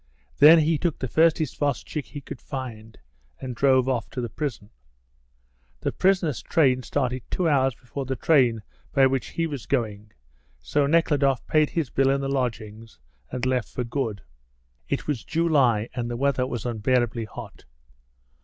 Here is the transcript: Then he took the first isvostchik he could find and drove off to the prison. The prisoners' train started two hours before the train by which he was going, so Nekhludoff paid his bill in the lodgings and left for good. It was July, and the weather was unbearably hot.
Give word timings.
Then 0.39 0.57
he 0.57 0.79
took 0.79 0.97
the 0.97 1.07
first 1.07 1.39
isvostchik 1.39 2.05
he 2.07 2.21
could 2.21 2.41
find 2.41 2.97
and 3.39 3.55
drove 3.55 3.87
off 3.87 4.09
to 4.09 4.19
the 4.19 4.31
prison. 4.31 4.71
The 5.81 5.91
prisoners' 5.91 6.41
train 6.41 6.81
started 6.81 7.21
two 7.29 7.47
hours 7.47 7.75
before 7.75 8.05
the 8.05 8.15
train 8.15 8.63
by 8.93 9.05
which 9.05 9.27
he 9.27 9.45
was 9.45 9.67
going, 9.67 10.11
so 10.59 10.87
Nekhludoff 10.87 11.45
paid 11.45 11.69
his 11.69 11.91
bill 11.91 12.09
in 12.09 12.19
the 12.21 12.27
lodgings 12.29 12.97
and 13.29 13.45
left 13.45 13.69
for 13.69 13.83
good. 13.83 14.23
It 14.89 15.05
was 15.05 15.23
July, 15.23 15.87
and 15.93 16.09
the 16.09 16.17
weather 16.17 16.47
was 16.47 16.65
unbearably 16.65 17.25
hot. 17.25 17.65